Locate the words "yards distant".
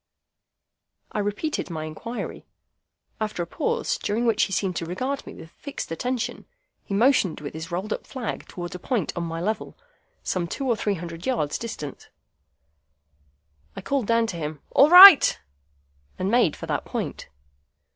11.27-12.09